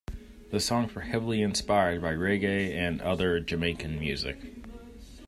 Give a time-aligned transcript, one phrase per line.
[0.49, 4.39] The songs were heavily inspired by reggae and other Jamaican music.